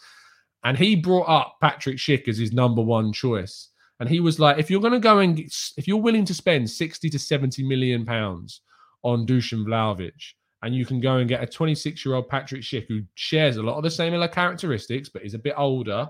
[0.64, 3.68] And he brought up Patrick Schick as his number one choice.
[4.00, 6.68] And he was like, if you're going to go and if you're willing to spend
[6.68, 8.60] 60 to 70 million pounds
[9.04, 12.86] on Dusan Vlahovic, and you can go and get a 26 year old Patrick Schick
[12.86, 16.08] who shares a lot of the similar characteristics, but is a bit older.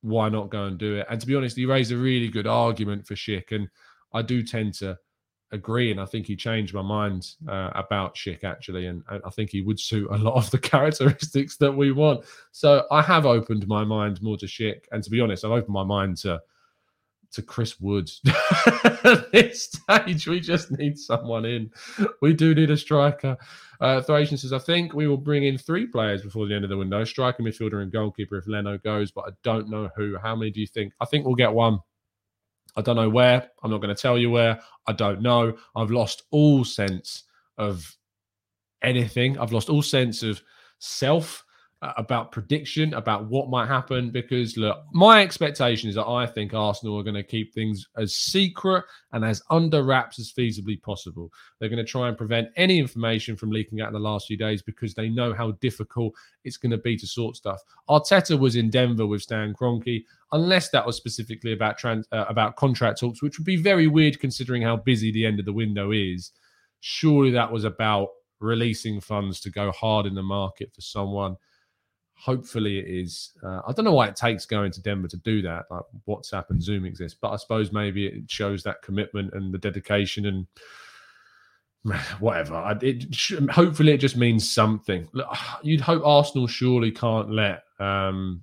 [0.00, 1.06] Why not go and do it?
[1.10, 3.68] And to be honest, he raised a really good argument for Schick, and
[4.12, 4.98] I do tend to
[5.52, 5.90] agree.
[5.90, 9.50] And I think he changed my mind uh, about Schick actually, and, and I think
[9.50, 12.24] he would suit a lot of the characteristics that we want.
[12.52, 15.74] So I have opened my mind more to Schick, and to be honest, I've opened
[15.74, 16.40] my mind to
[17.36, 18.20] to Chris Woods.
[19.04, 21.70] At this stage, we just need someone in.
[22.20, 23.36] We do need a striker.
[23.80, 26.70] Uh, Thracian says, I think we will bring in three players before the end of
[26.70, 30.16] the window striker, midfielder, and goalkeeper if Leno goes, but I don't know who.
[30.20, 30.92] How many do you think?
[31.00, 31.78] I think we'll get one.
[32.76, 33.48] I don't know where.
[33.62, 34.60] I'm not going to tell you where.
[34.86, 35.56] I don't know.
[35.74, 37.24] I've lost all sense
[37.58, 37.96] of
[38.82, 39.38] anything.
[39.38, 40.42] I've lost all sense of
[40.78, 41.44] self
[41.82, 44.10] about prediction, about what might happen.
[44.10, 48.14] Because look, my expectation is that I think Arsenal are going to keep things as
[48.16, 51.30] secret and as under wraps as feasibly possible.
[51.58, 54.38] They're going to try and prevent any information from leaking out in the last few
[54.38, 57.60] days because they know how difficult it's going to be to sort stuff.
[57.88, 62.56] Arteta was in Denver with Stan Kroenke, unless that was specifically about trans, uh, about
[62.56, 65.92] contract talks, which would be very weird considering how busy the end of the window
[65.92, 66.32] is.
[66.80, 68.08] Surely that was about
[68.40, 71.36] releasing funds to go hard in the market for someone
[72.16, 73.32] hopefully it is.
[73.42, 75.66] Uh, I don't know why it takes going to Denver to do that.
[75.70, 79.58] Like WhatsApp and Zoom exist, but I suppose maybe it shows that commitment and the
[79.58, 80.46] dedication and
[82.20, 82.76] whatever.
[82.82, 83.14] It
[83.50, 85.08] hopefully it just means something.
[85.62, 87.62] You'd hope Arsenal surely can't let.
[87.78, 88.42] Um,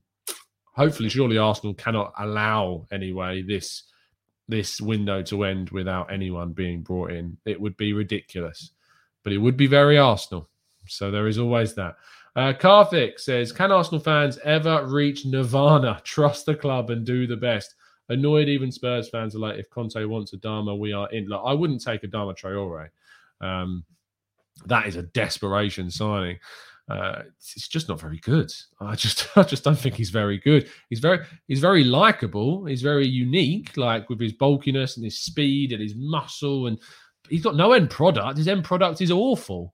[0.74, 3.84] hopefully, surely Arsenal cannot allow anyway this
[4.50, 7.38] this window to end without anyone being brought in.
[7.46, 8.72] It would be ridiculous,
[9.24, 10.50] but it would be very Arsenal.
[10.88, 11.96] So there is always that.
[12.36, 12.54] Uh,
[13.18, 16.02] says, "Can Arsenal fans ever reach Nirvana?
[16.04, 17.76] Trust the club and do the best."
[18.10, 21.54] Annoyed, even Spurs fans are like, "If Conte wants Adama, we are in." Like, I
[21.54, 22.90] wouldn't take Adama Traore.
[23.42, 23.86] Um,
[24.66, 26.40] that is a desperation signing.
[26.90, 28.52] Uh, it's just not very good.
[28.82, 30.70] I just, I just don't think he's very good.
[30.90, 32.66] He's very, he's very likable.
[32.66, 36.80] He's very unique, like with his bulkiness and his speed and his muscle, and
[37.30, 38.38] he's got no end product.
[38.38, 39.74] His end product is awful.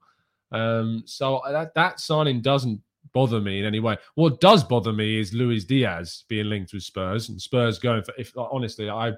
[0.52, 2.82] Um, so that that signing doesn't
[3.14, 3.98] bother me in any way.
[4.16, 8.14] What does bother me is Luis Diaz being linked with Spurs and Spurs going for.
[8.18, 9.14] If honestly, I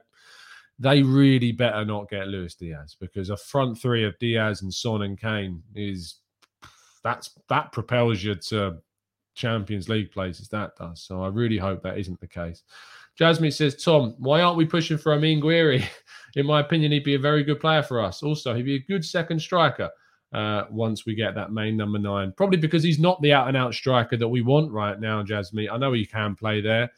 [0.80, 5.04] they really better not get Luis Diaz because a front three of Diaz and Son
[5.04, 6.18] and Kane is
[7.04, 8.78] that's that propels you to
[9.36, 10.48] Champions League places.
[10.50, 11.02] That does.
[11.04, 12.64] So I really hope that isn't the case.
[13.18, 15.84] Jasmine says, Tom, why aren't we pushing for Amine Gouiri?
[16.36, 18.24] In my opinion, he'd be a very good player for us.
[18.24, 19.90] Also, he'd be a good second striker
[20.34, 22.34] uh, once we get that main number nine.
[22.36, 25.70] Probably because he's not the out and out striker that we want right now, Jasmine.
[25.70, 26.90] I know he can play there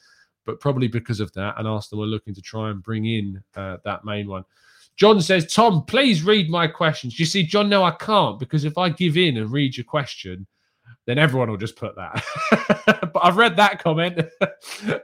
[0.45, 3.77] but probably because of that, and Arsenal are looking to try and bring in uh,
[3.85, 4.43] that main one.
[4.95, 7.19] John says, Tom, please read my questions.
[7.19, 10.45] You see, John, no, I can't because if I give in and read your question,
[11.05, 12.23] then everyone will just put that.
[13.13, 14.21] but I've read that comment.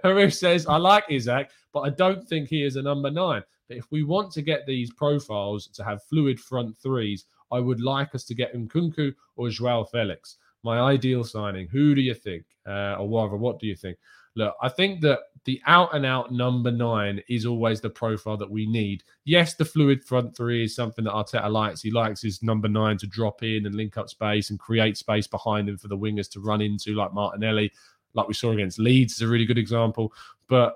[0.04, 3.42] Harif says, I like Isak, but I don't think he is a number nine.
[3.68, 7.82] But if we want to get these profiles to have fluid front threes, I would
[7.82, 10.38] like us to get Nkunku or Joao Felix.
[10.64, 11.68] My ideal signing.
[11.68, 12.46] Who do you think?
[12.68, 13.98] Uh, or rather, what do you think?
[14.36, 18.50] Look, I think that the out and out number nine is always the profile that
[18.50, 19.04] we need.
[19.26, 21.82] Yes, the fluid front three is something that Arteta likes.
[21.82, 25.28] He likes his number nine to drop in and link up space and create space
[25.28, 27.72] behind him for the wingers to run into, like Martinelli,
[28.14, 30.14] like we saw against Leeds, is a really good example.
[30.48, 30.76] But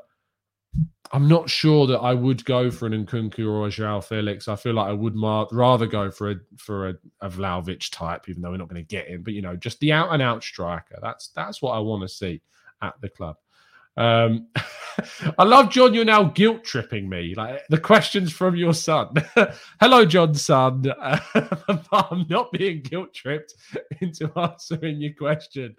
[1.12, 4.48] I'm not sure that I would go for an Nkunku or a Joao Felix.
[4.48, 8.28] I feel like I would mar- rather go for a for a, a Vlahovic type,
[8.28, 9.22] even though we're not going to get him.
[9.22, 10.98] But you know, just the out and out striker.
[11.02, 12.42] That's that's what I want to see
[12.82, 13.36] at the club.
[13.98, 14.48] Um,
[15.38, 15.94] I love John.
[15.94, 17.34] You're now guilt tripping me.
[17.36, 19.14] Like the questions from your son.
[19.80, 20.86] Hello, John's son.
[21.92, 23.56] I'm not being guilt tripped
[24.02, 25.76] into answering your question.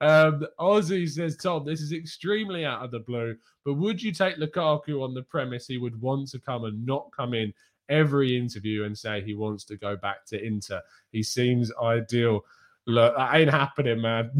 [0.00, 4.36] Um, Ozzy says, Tom, this is extremely out of the blue, but would you take
[4.36, 7.52] Lukaku on the premise he would want to come and not come in
[7.88, 10.80] every interview and say he wants to go back to Inter?
[11.12, 12.44] He seems ideal.
[12.86, 14.30] Look, that ain't happening, man.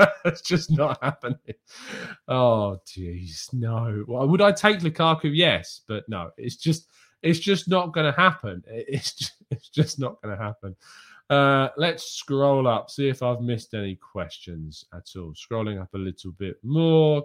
[0.24, 1.38] it's just not happening.
[2.28, 4.04] Oh, jeez, no.
[4.06, 5.30] Well, would I take Lukaku?
[5.32, 6.30] Yes, but no.
[6.36, 6.88] It's just,
[7.22, 8.62] it's just not going to happen.
[8.70, 10.76] It's just, it's just not going to happen.
[11.28, 15.32] Uh, let's scroll up, see if I've missed any questions at all.
[15.32, 17.24] Scrolling up a little bit more.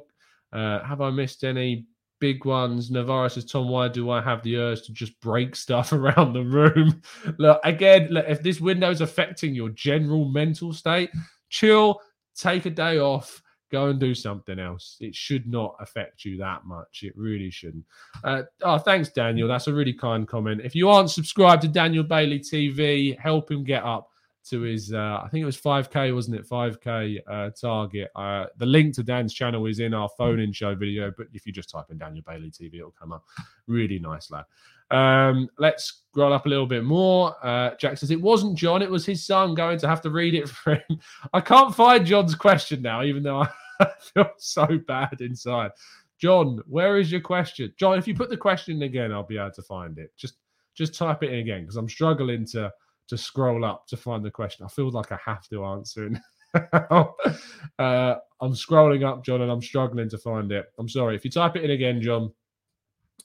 [0.54, 1.88] Uh, have I missed any
[2.20, 2.92] big ones?
[2.92, 6.44] Navarro says, Tom, why do I have the urge to just break stuff around the
[6.44, 7.02] room?
[7.40, 11.10] look, again, look, if this window is affecting your general mental state,
[11.50, 12.00] chill,
[12.36, 14.98] take a day off, go and do something else.
[15.00, 17.04] It should not affect you that much.
[17.04, 17.86] It really shouldn't.
[18.24, 19.48] Uh, oh, thanks, Daniel.
[19.48, 20.62] That's a really kind comment.
[20.64, 24.10] If you aren't subscribed to Daniel Bailey TV, help him get up
[24.50, 26.48] to his, uh, I think it was 5K, wasn't it?
[26.48, 28.12] 5K uh, target.
[28.16, 31.48] Uh, the link to Dan's channel is in our phone in show video, but if
[31.48, 33.24] you just type in Daniel Bailey TV, it'll come up.
[33.68, 34.46] Really nice lad.
[34.92, 37.36] Um, let's scroll up a little bit more.
[37.46, 40.36] Uh, Jack says it wasn't John, it was his son going to have to read
[40.36, 41.00] it for him.
[41.34, 43.46] I can't find John's question now, even though
[43.80, 45.72] I feel so bad inside.
[46.20, 47.74] John, where is your question?
[47.78, 50.12] John, if you put the question again, I'll be able to find it.
[50.18, 50.36] Just
[50.74, 52.72] just type it in again because I'm struggling to
[53.08, 54.66] to scroll up to find the question.
[54.66, 56.18] I feel like I have to answer it.
[56.74, 60.66] uh, I'm scrolling up, John, and I'm struggling to find it.
[60.80, 61.16] I'm sorry.
[61.16, 62.32] If you type it in again, John,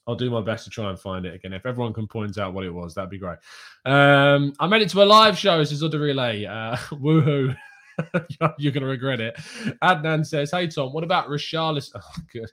[0.07, 1.53] I'll do my best to try and find it again.
[1.53, 3.39] If everyone can point out what it was, that'd be great.
[3.85, 5.59] Um, I made it to a live show.
[5.59, 6.45] This is Udder Relay.
[6.47, 7.57] Uh, woohoo.
[8.59, 9.37] You're going to regret it.
[9.83, 11.91] Adnan says, Hey, Tom, what about Richarlison?
[12.03, 12.49] Oh, good.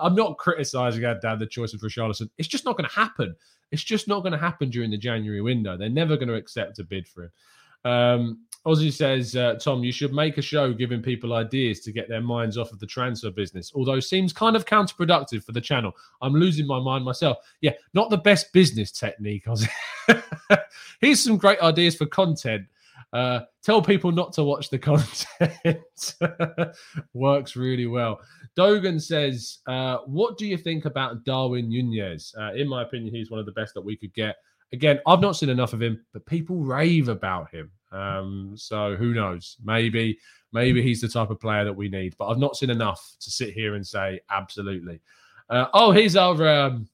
[0.00, 2.30] I'm not criticizing Adnan the choice of Richarlison.
[2.36, 3.34] It's just not going to happen.
[3.70, 5.76] It's just not going to happen during the January window.
[5.76, 7.30] They're never going to accept a bid for him.
[7.90, 8.38] Um,
[8.68, 12.20] Ozzy says, uh, Tom, you should make a show giving people ideas to get their
[12.20, 15.92] minds off of the transfer business, although seems kind of counterproductive for the channel.
[16.20, 17.38] I'm losing my mind myself.
[17.62, 19.70] Yeah, not the best business technique, Ozzy.
[21.00, 22.66] Here's some great ideas for content.
[23.14, 24.78] Uh, tell people not to watch the
[25.58, 26.76] content.
[27.14, 28.20] Works really well.
[28.54, 32.34] Dogan says, uh, What do you think about Darwin Nunez?
[32.38, 34.36] Uh, in my opinion, he's one of the best that we could get.
[34.74, 37.70] Again, I've not seen enough of him, but people rave about him.
[37.92, 39.56] Um, so who knows?
[39.64, 40.18] Maybe,
[40.52, 43.30] maybe he's the type of player that we need, but I've not seen enough to
[43.30, 45.00] sit here and say absolutely.
[45.50, 46.88] Uh, oh, he's our um,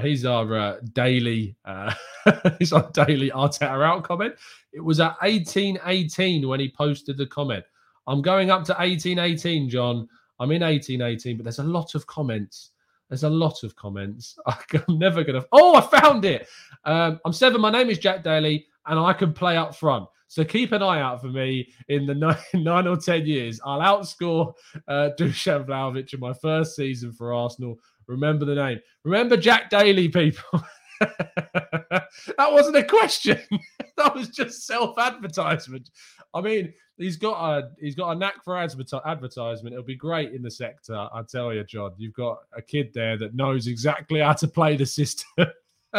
[0.00, 1.92] he's our uh, daily uh,
[2.58, 4.34] he's our daily Arteta out comment.
[4.72, 7.64] It was at 1818 when he posted the comment.
[8.06, 10.08] I'm going up to 1818, John.
[10.38, 12.70] I'm in 1818, but there's a lot of comments.
[13.08, 14.38] There's a lot of comments.
[14.46, 15.44] I'm never gonna.
[15.52, 16.48] Oh, I found it.
[16.84, 17.60] Um, I'm seven.
[17.60, 20.08] My name is Jack Daly, and I can play up front.
[20.28, 23.60] So keep an eye out for me in the nine, nine or ten years.
[23.64, 24.54] I'll outscore
[24.88, 27.78] uh, Dusan Vlahovic in my first season for Arsenal.
[28.06, 28.80] Remember the name.
[29.04, 30.62] Remember Jack Daly, people.
[31.00, 32.08] that
[32.38, 33.38] wasn't a question.
[33.96, 35.90] that was just self-advertisement.
[36.34, 39.72] I mean, he's got a he's got a knack for advertisement.
[39.72, 41.08] It'll be great in the sector.
[41.12, 41.92] I tell you, John.
[41.96, 45.46] You've got a kid there that knows exactly how to play the system.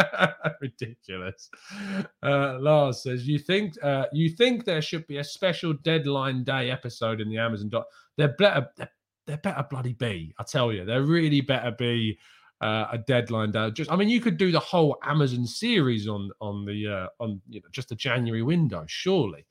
[0.62, 1.50] Ridiculous.
[2.24, 6.72] Uh, Lars says, "You think uh, you think there should be a special deadline day
[6.72, 7.86] episode in the Amazon doc?
[8.18, 8.68] They're better.
[9.26, 10.34] They're better bloody be.
[10.38, 12.18] I tell you, there really better be
[12.62, 13.52] uh, a deadline.
[13.52, 13.74] Down.
[13.74, 17.42] Just, I mean, you could do the whole Amazon series on on the uh, on
[17.50, 18.86] you know just the January window.
[18.88, 19.46] Surely,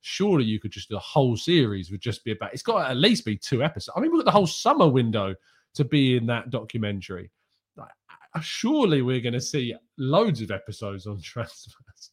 [0.00, 2.52] surely you could just do the whole series would just be about.
[2.52, 3.94] It's got to at least be two episodes.
[3.96, 5.34] I mean, we've got the whole summer window
[5.74, 7.30] to be in that documentary.
[8.40, 12.10] Surely we're going to see loads of episodes on transfers.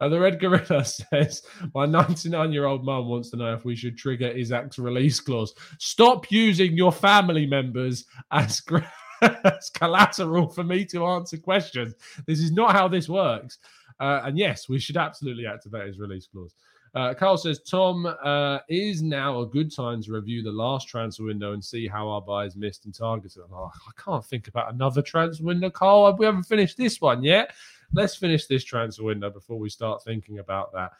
[0.00, 1.42] And the Red Gorilla says,
[1.74, 5.54] My 99 year old mum wants to know if we should trigger Isak's release clause.
[5.78, 8.62] Stop using your family members as,
[9.22, 11.94] as collateral for me to answer questions.
[12.26, 13.58] This is not how this works.
[14.00, 16.54] Uh, and yes, we should absolutely activate his release clause.
[16.94, 21.24] Uh, Carl says, Tom, uh, is now a good time to review the last transfer
[21.24, 23.42] window and see how our buyers missed and targeted?
[23.52, 26.16] Oh, I can't think about another transfer window, Carl.
[26.16, 27.52] We haven't finished this one yet
[27.92, 30.92] let's finish this transfer window before we start thinking about that.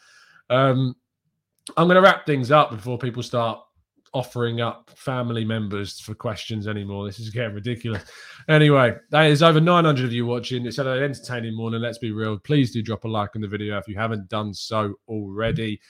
[0.51, 0.97] Um,
[1.77, 3.61] I'm going to wrap things up before people start
[4.13, 7.07] offering up family members for questions anymore.
[7.07, 8.03] This is getting ridiculous.
[8.49, 10.67] Anyway, that is over 900 of you watching.
[10.67, 11.81] It's an entertaining morning.
[11.81, 12.39] Let's be real.
[12.39, 15.81] Please do drop a like on the video if you haven't done so already.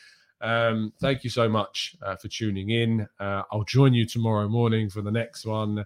[0.40, 3.06] Um, thank you so much uh, for tuning in.
[3.18, 5.84] Uh, I'll join you tomorrow morning for the next one.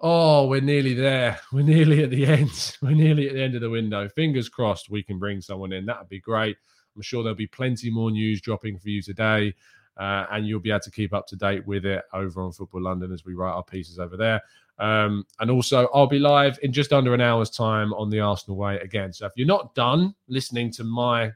[0.00, 1.38] Oh, we're nearly there.
[1.52, 2.76] We're nearly at the end.
[2.82, 4.08] We're nearly at the end of the window.
[4.08, 5.86] Fingers crossed we can bring someone in.
[5.86, 6.56] That would be great.
[6.96, 9.54] I'm sure there'll be plenty more news dropping for you today.
[9.98, 12.82] Uh, and you'll be able to keep up to date with it over on Football
[12.82, 14.40] London as we write our pieces over there.
[14.78, 18.56] Um, and also, I'll be live in just under an hour's time on the Arsenal
[18.56, 19.12] way again.
[19.12, 21.32] So if you're not done listening to my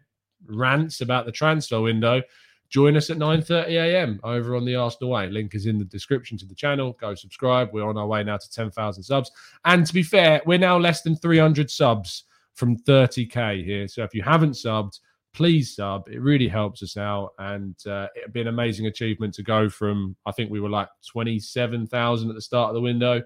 [0.47, 2.23] rants about the transfer window,
[2.69, 4.21] join us at 9.30 a.m.
[4.25, 5.29] over on the Arsenal Way.
[5.29, 6.97] Link is in the description to the channel.
[7.01, 7.71] Go subscribe.
[7.73, 9.31] We're on our way now to 10,000 subs.
[9.65, 13.87] And to be fair, we're now less than 300 subs from 30K here.
[13.87, 14.99] So if you haven't subbed,
[15.37, 16.09] please sub.
[16.09, 17.35] It really helps us out.
[17.39, 20.89] And uh, it'd be an amazing achievement to go from, I think we were like
[21.13, 23.23] 27,000 at the start of the window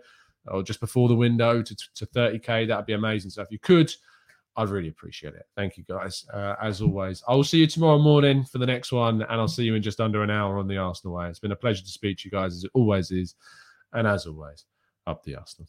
[0.49, 2.67] or just before the window to, to 30K.
[2.67, 3.31] That'd be amazing.
[3.31, 3.93] So if you could,
[4.57, 5.47] I'd really appreciate it.
[5.55, 6.27] Thank you, guys.
[6.35, 9.47] Uh, as always, I will see you tomorrow morning for the next one, and I'll
[9.47, 11.29] see you in just under an hour on the Arsenal way.
[11.29, 13.37] It's been a pleasure to speak to you guys, as it always is.
[13.93, 14.65] And as always,
[15.07, 15.69] up the Arsenal.